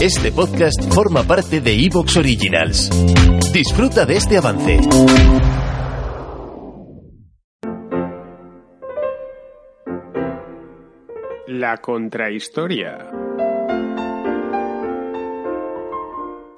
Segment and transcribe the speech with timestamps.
[0.00, 2.90] Este podcast forma parte de Evox Originals.
[3.52, 4.80] Disfruta de este avance.
[11.46, 13.10] La contrahistoria.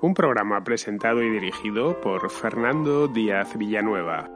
[0.03, 4.29] Un programa presentado y dirigido por Fernando Díaz Villanueva.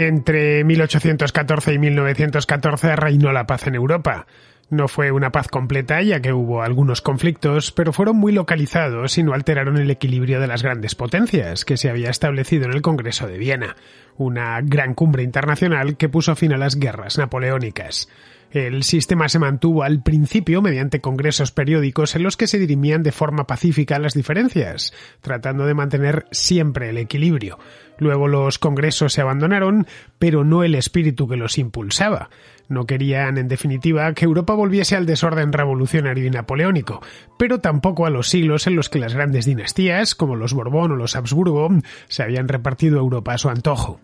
[0.00, 4.26] Entre 1814 y 1914 reinó la paz en Europa.
[4.70, 9.22] No fue una paz completa, ya que hubo algunos conflictos, pero fueron muy localizados y
[9.22, 13.26] no alteraron el equilibrio de las grandes potencias que se había establecido en el Congreso
[13.26, 13.76] de Viena,
[14.16, 18.08] una gran cumbre internacional que puso fin a las guerras napoleónicas.
[18.52, 23.12] El sistema se mantuvo al principio mediante congresos periódicos en los que se dirimían de
[23.12, 27.58] forma pacífica las diferencias, tratando de mantener siempre el equilibrio.
[28.00, 29.86] Luego los congresos se abandonaron,
[30.18, 32.30] pero no el espíritu que los impulsaba.
[32.68, 37.02] No querían, en definitiva, que Europa volviese al desorden revolucionario y napoleónico,
[37.38, 40.96] pero tampoco a los siglos en los que las grandes dinastías, como los Borbón o
[40.96, 41.68] los Habsburgo,
[42.08, 44.00] se habían repartido Europa a su antojo.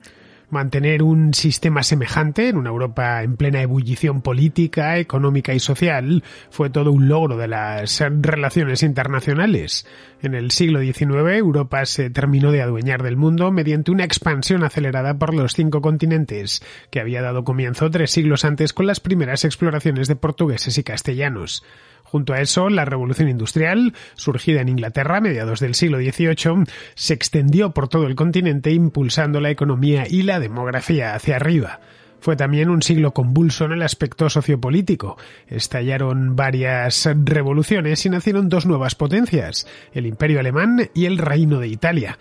[0.49, 6.71] Mantener un sistema semejante en una Europa en plena ebullición política, económica y social fue
[6.71, 9.87] todo un logro de las relaciones internacionales.
[10.23, 15.19] En el siglo XIX, Europa se terminó de adueñar del mundo mediante una expansión acelerada
[15.19, 20.07] por los cinco continentes, que había dado comienzo tres siglos antes con las primeras exploraciones
[20.07, 21.65] de portugueses y castellanos.
[22.07, 27.15] Junto a eso, la revolución industrial, surgida en Inglaterra a mediados del siglo XVIII, se
[27.15, 31.81] extendió por todo el continente impulsando la economía y la demografía hacia arriba.
[32.21, 35.17] Fue también un siglo convulso en el aspecto sociopolítico.
[35.49, 41.69] Estallaron varias revoluciones y nacieron dos nuevas potencias, el Imperio Alemán y el Reino de
[41.69, 42.19] Italia,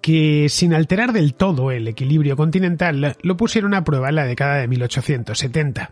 [0.00, 4.56] que, sin alterar del todo el equilibrio continental, lo pusieron a prueba en la década
[4.56, 5.90] de 1870.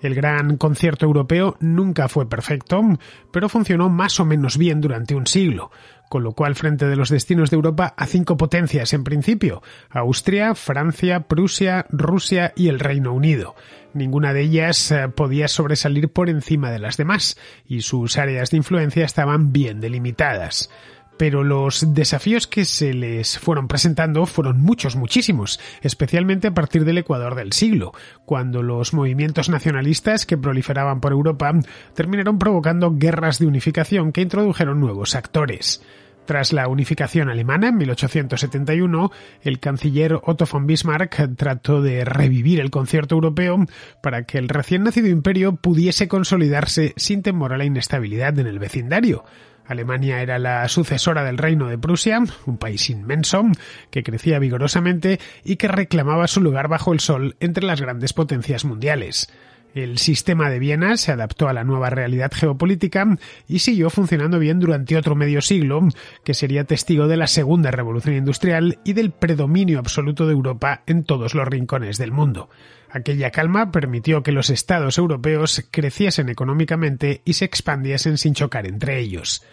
[0.00, 2.82] El gran concierto europeo nunca fue perfecto,
[3.30, 5.70] pero funcionó más o menos bien durante un siglo,
[6.08, 10.54] con lo cual frente de los destinos de Europa a cinco potencias en principio, Austria,
[10.54, 13.54] Francia, Prusia, Rusia y el Reino Unido.
[13.94, 18.58] Ninguna de ellas eh, podía sobresalir por encima de las demás, y sus áreas de
[18.58, 20.70] influencia estaban bien delimitadas
[21.16, 26.98] pero los desafíos que se les fueron presentando fueron muchos, muchísimos, especialmente a partir del
[26.98, 27.92] Ecuador del siglo,
[28.24, 31.52] cuando los movimientos nacionalistas que proliferaban por Europa
[31.94, 35.82] terminaron provocando guerras de unificación que introdujeron nuevos actores.
[36.26, 39.12] Tras la unificación alemana en 1871,
[39.42, 43.64] el canciller Otto von Bismarck trató de revivir el concierto europeo
[44.02, 48.58] para que el recién nacido imperio pudiese consolidarse sin temor a la inestabilidad en el
[48.58, 49.24] vecindario.
[49.68, 53.44] Alemania era la sucesora del reino de Prusia, un país inmenso,
[53.90, 58.64] que crecía vigorosamente y que reclamaba su lugar bajo el sol entre las grandes potencias
[58.64, 59.28] mundiales.
[59.76, 64.58] El sistema de Viena se adaptó a la nueva realidad geopolítica y siguió funcionando bien
[64.58, 65.86] durante otro medio siglo,
[66.24, 71.04] que sería testigo de la segunda revolución industrial y del predominio absoluto de Europa en
[71.04, 72.48] todos los rincones del mundo.
[72.88, 78.98] Aquella calma permitió que los estados europeos creciesen económicamente y se expandiesen sin chocar entre
[78.98, 79.44] ellos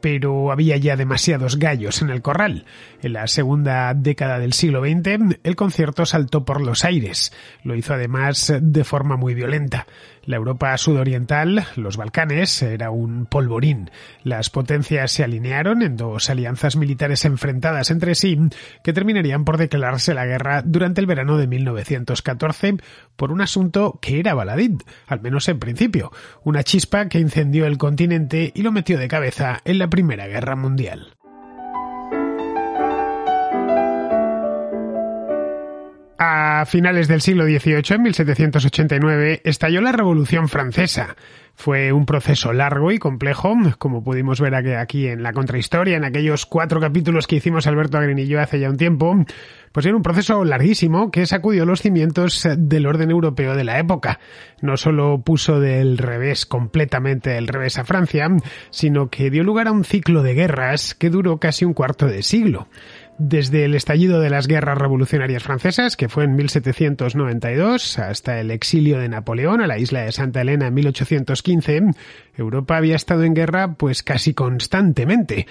[0.00, 2.64] pero había ya demasiados gallos en el corral.
[3.02, 7.32] En la segunda década del siglo XX, el concierto saltó por los aires.
[7.62, 9.86] Lo hizo además de forma muy violenta.
[10.26, 13.90] La Europa sudoriental, los Balcanes, era un polvorín.
[14.24, 18.36] Las potencias se alinearon en dos alianzas militares enfrentadas entre sí
[18.82, 22.76] que terminarían por declararse la guerra durante el verano de 1914
[23.14, 24.76] por un asunto que era baladí,
[25.06, 26.10] al menos en principio,
[26.42, 30.56] una chispa que incendió el continente y lo metió de cabeza en la Primera Guerra
[30.56, 31.15] Mundial.
[36.18, 41.14] A finales del siglo XVIII, en 1789, estalló la Revolución Francesa.
[41.54, 46.46] Fue un proceso largo y complejo, como pudimos ver aquí en la contrahistoria, en aquellos
[46.46, 49.14] cuatro capítulos que hicimos Alberto Agrin hace ya un tiempo.
[49.72, 54.20] Pues era un proceso larguísimo que sacudió los cimientos del orden europeo de la época.
[54.62, 58.28] No solo puso del revés completamente el revés a Francia,
[58.70, 62.22] sino que dio lugar a un ciclo de guerras que duró casi un cuarto de
[62.22, 62.68] siglo.
[63.18, 68.98] Desde el estallido de las guerras revolucionarias francesas, que fue en 1792, hasta el exilio
[68.98, 71.82] de Napoleón a la isla de Santa Elena en 1815,
[72.36, 75.46] Europa había estado en guerra pues casi constantemente.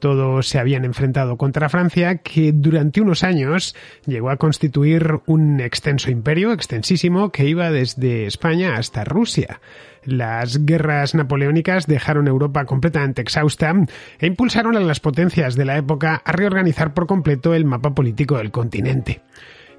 [0.00, 3.76] Todos se habían enfrentado contra Francia, que durante unos años
[4.06, 9.60] llegó a constituir un extenso imperio, extensísimo, que iba desde España hasta Rusia.
[10.04, 13.74] Las guerras napoleónicas dejaron Europa completamente exhausta
[14.18, 18.38] e impulsaron a las potencias de la época a reorganizar por completo el mapa político
[18.38, 19.20] del continente.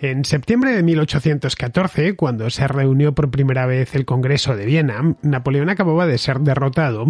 [0.03, 5.69] En septiembre de 1814, cuando se reunió por primera vez el Congreso de Viena, Napoleón
[5.69, 7.05] acababa de ser derrotado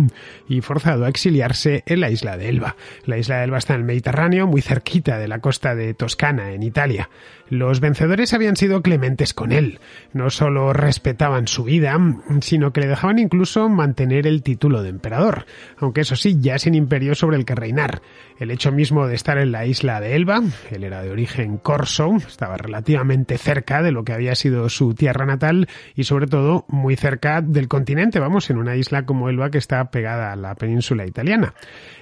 [0.49, 2.75] y forzado a exiliarse en la isla de Elba.
[3.05, 6.51] La isla de Elba está en el Mediterráneo, muy cerquita de la costa de Toscana,
[6.51, 7.09] en Italia.
[7.47, 9.79] Los vencedores habían sido clementes con él.
[10.11, 11.97] No solo respetaban su vida,
[12.41, 15.45] sino que le dejaban incluso mantener el título de emperador,
[15.77, 18.01] aunque eso sí, ya sin imperio sobre el que reinar.
[18.37, 20.41] El hecho mismo de estar en la isla de Elba,
[20.71, 25.25] él era de origen corso, estaba relativamente cerca de lo que había sido su tierra
[25.25, 29.59] natal y sobre todo muy cerca del continente, vamos, en una isla como Elba que
[29.59, 31.53] está pegada a la península italiana.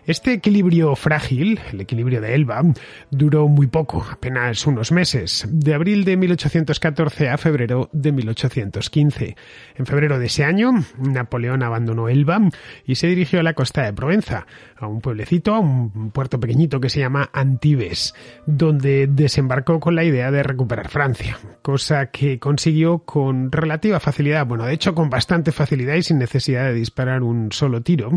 [0.06, 2.64] Este equilibrio frágil, el equilibrio de Elba,
[3.12, 9.36] duró muy poco, apenas unos meses, de abril de 1814 a febrero de 1815.
[9.76, 12.40] En febrero de ese año, Napoleón abandonó Elba
[12.86, 14.48] y se dirigió a la costa de Provenza,
[14.78, 18.16] a un pueblecito, a un puerto pequeñito que se llama Antibes,
[18.48, 24.66] donde desembarcó con la idea de recuperar Francia, cosa que consiguió con relativa facilidad, bueno,
[24.66, 28.12] de hecho con bastante facilidad y sin necesidad de disparar un solo tiro,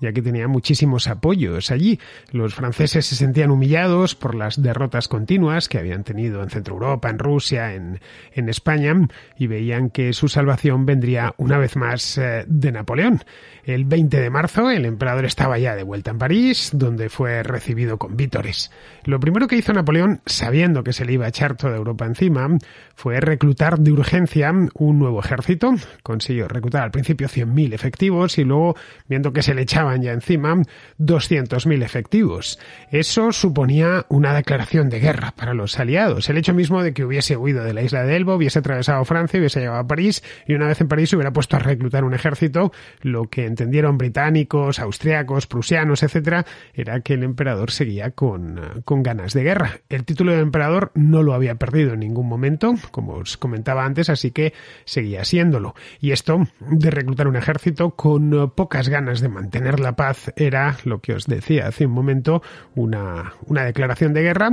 [0.00, 1.98] ya que tenía muchísimos apoyos allí.
[2.30, 7.10] Los franceses se sentían humillados por las derrotas continuas que habían tenido en Centro Europa,
[7.10, 8.00] en Rusia, en,
[8.32, 8.94] en España,
[9.38, 13.22] y veían que su salvación vendría una vez más eh, de Napoleón.
[13.64, 17.98] El 20 de marzo el emperador estaba ya de vuelta en París, donde fue recibido
[17.98, 18.70] con vítores.
[19.04, 22.48] Lo primero que hizo Napoleón, sabiendo que se le iba a echar toda Europa encima,
[22.94, 25.74] fue reclutar de urgencia un nuevo ejército.
[26.02, 28.76] Consiguió reclutar al principio 100.000 efectivos y luego,
[29.08, 30.56] viendo que se le echaban ya encima,
[30.98, 32.58] 200.000 efectivos.
[32.90, 36.28] Eso suponía una declaración de guerra para los aliados.
[36.28, 39.38] El hecho mismo de que hubiese huido de la isla de Elba, hubiese atravesado Francia,
[39.38, 42.14] hubiese llegado a París y una vez en París se hubiera puesto a reclutar un
[42.14, 42.72] ejército,
[43.02, 46.44] lo que entendieron británicos, austriacos, prusianos, etcétera,
[46.74, 49.80] era que el emperador seguía con, con ganas de guerra.
[49.88, 54.10] El título de emperador no lo había perdido en ningún momento, como os comentaba antes,
[54.10, 54.52] así que
[54.84, 55.74] seguía siéndolo.
[56.00, 61.00] Y esto de reclutar un ejército con pocas ganas de mantener la paz era lo
[61.00, 62.42] que os decía hace un momento,
[62.74, 64.50] una, una declaración de guerra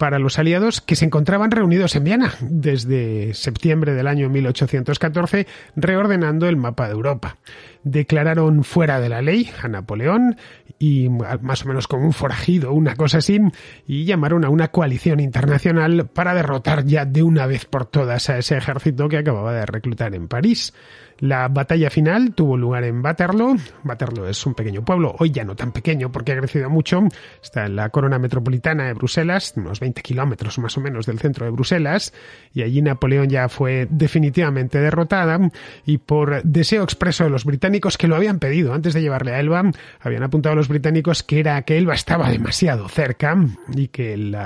[0.00, 5.46] para los aliados que se encontraban reunidos en Viena desde septiembre del año 1814,
[5.76, 7.36] reordenando el mapa de Europa.
[7.82, 10.36] Declararon fuera de la ley a Napoleón
[10.78, 13.38] y más o menos como un forajido, una cosa así,
[13.86, 18.38] y llamaron a una coalición internacional para derrotar ya de una vez por todas a
[18.38, 20.72] ese ejército que acababa de reclutar en París.
[21.20, 23.56] La batalla final tuvo lugar en Waterloo.
[23.84, 27.02] Waterloo es un pequeño pueblo, hoy ya no tan pequeño porque ha crecido mucho.
[27.42, 31.44] Está en la corona metropolitana de Bruselas, unos 20 kilómetros más o menos del centro
[31.44, 32.14] de Bruselas,
[32.54, 35.38] y allí Napoleón ya fue definitivamente derrotada
[35.84, 39.40] y por deseo expreso de los británicos que lo habían pedido antes de llevarle a
[39.40, 39.70] Elba,
[40.00, 43.36] habían apuntado a los británicos que era que Elba estaba demasiado cerca
[43.74, 44.36] y que el,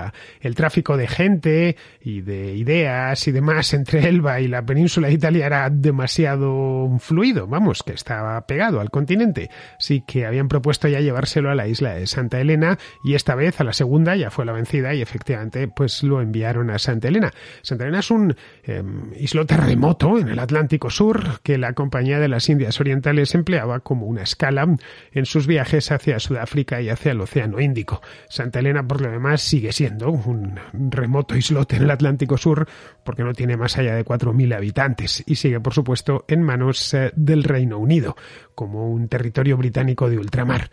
[0.40, 5.14] el tráfico de gente y de ideas y demás entre Elba y la península de
[5.14, 6.63] Italia era demasiado
[6.98, 9.50] fluido, vamos, que estaba pegado al continente.
[9.78, 13.60] Sí que habían propuesto ya llevárselo a la isla de Santa Elena y esta vez
[13.60, 17.32] a la segunda ya fue la vencida y efectivamente pues lo enviaron a Santa Elena.
[17.62, 22.28] Santa Elena es un em, islote remoto en el Atlántico Sur que la Compañía de
[22.28, 24.66] las Indias Orientales empleaba como una escala
[25.12, 28.00] en sus viajes hacia Sudáfrica y hacia el Océano Índico.
[28.28, 32.68] Santa Elena por lo demás sigue siendo un remoto islote en el Atlántico Sur
[33.04, 36.44] porque no tiene más allá de 4.000 habitantes y sigue por supuesto en
[36.92, 38.16] eh, del Reino Unido,
[38.54, 40.70] como un territorio británico de ultramar.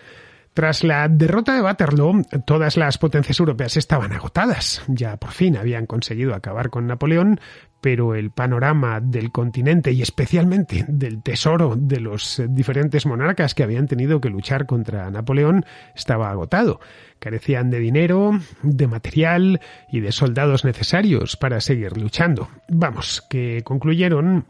[0.53, 4.83] Tras la derrota de Waterloo, todas las potencias europeas estaban agotadas.
[4.87, 7.39] Ya por fin habían conseguido acabar con Napoleón,
[7.81, 13.87] pero el panorama del continente y especialmente del tesoro de los diferentes monarcas que habían
[13.87, 16.79] tenido que luchar contra Napoleón estaba agotado.
[17.19, 19.59] Carecían de dinero, de material
[19.91, 22.49] y de soldados necesarios para seguir luchando.
[22.69, 24.45] Vamos, que concluyeron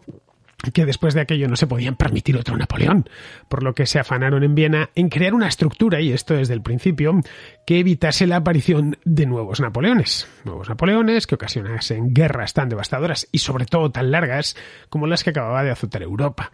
[0.73, 3.09] que después de aquello no se podían permitir otro Napoleón,
[3.49, 6.61] por lo que se afanaron en Viena en crear una estructura, y esto desde el
[6.61, 7.19] principio,
[7.65, 10.27] que evitase la aparición de nuevos Napoleones.
[10.45, 14.55] Nuevos Napoleones que ocasionasen guerras tan devastadoras y sobre todo tan largas
[14.89, 16.51] como las que acababa de azotar Europa.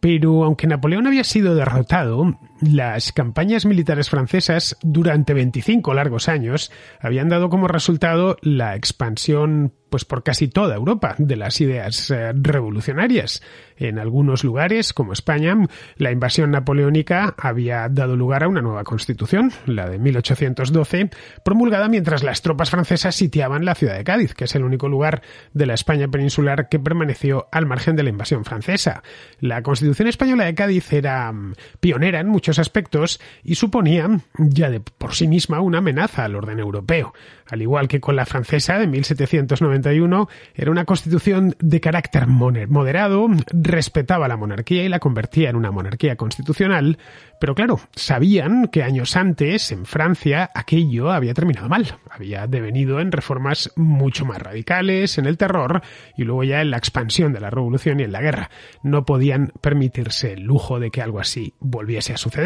[0.00, 7.28] Pero aunque Napoleón había sido derrotado, Las campañas militares francesas durante 25 largos años habían
[7.28, 13.42] dado como resultado la expansión pues por casi toda Europa de las ideas eh, revolucionarias.
[13.76, 15.56] En algunos lugares, como España,
[15.96, 21.10] la invasión napoleónica había dado lugar a una nueva constitución, la de 1812,
[21.44, 25.22] promulgada mientras las tropas francesas sitiaban la ciudad de Cádiz, que es el único lugar
[25.52, 29.02] de la España peninsular que permaneció al margen de la invasión francesa.
[29.40, 34.80] La constitución española de Cádiz era mm, pionera en muchos aspectos y suponía ya de
[34.80, 37.12] por sí misma una amenaza al orden europeo.
[37.50, 44.28] Al igual que con la francesa de 1791, era una constitución de carácter moderado, respetaba
[44.28, 46.98] la monarquía y la convertía en una monarquía constitucional,
[47.40, 51.86] pero claro, sabían que años antes, en Francia, aquello había terminado mal.
[52.10, 55.82] Había devenido en reformas mucho más radicales, en el terror
[56.16, 58.50] y luego ya en la expansión de la revolución y en la guerra.
[58.82, 62.37] No podían permitirse el lujo de que algo así volviese a suceder.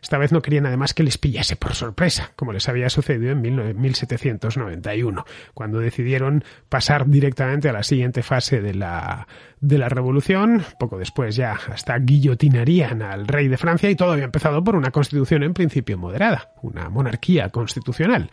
[0.00, 3.40] Esta vez no querían además que les pillase por sorpresa, como les había sucedido en
[3.40, 9.26] 1791, cuando decidieron pasar directamente a la siguiente fase de la,
[9.60, 10.62] de la revolución.
[10.78, 15.42] Poco después ya hasta guillotinarían al rey de Francia y todo empezado por una constitución
[15.42, 18.30] en principio moderada, una monarquía constitucional.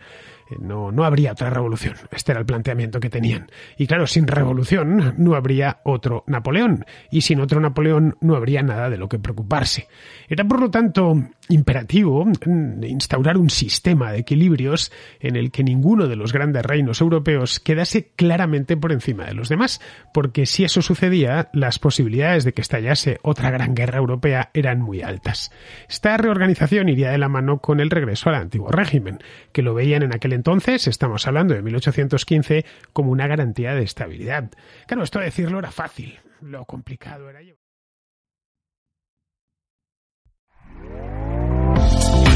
[0.50, 1.94] Eh, no, no habría otra revolución.
[2.10, 3.50] Este era el planteamiento que tenían.
[3.76, 6.84] Y claro, sin revolución no habría otro Napoleón.
[7.10, 9.88] Y sin otro Napoleón no habría nada de lo que preocuparse.
[10.28, 11.14] Era, por lo tanto,
[11.50, 12.26] imperativo
[12.82, 18.12] instaurar un sistema de equilibrios en el que ninguno de los grandes reinos europeos quedase
[18.16, 19.80] claramente por encima de los demás.
[20.12, 25.02] Porque si eso sucedía, las posibilidades de que estallase otra gran guerra europea eran muy
[25.02, 25.50] altas.
[25.88, 29.18] Esta reorganización iría de la mano con el regreso al antiguo régimen,
[29.52, 34.50] que lo veían en aquel entonces, estamos hablando de 1815, como una garantía de estabilidad.
[34.86, 37.59] Claro, esto decirlo era fácil, lo complicado era yo.